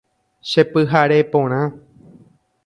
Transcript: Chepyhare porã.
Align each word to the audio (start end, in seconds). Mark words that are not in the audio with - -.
Chepyhare 0.49 1.21
porã. 1.31 1.61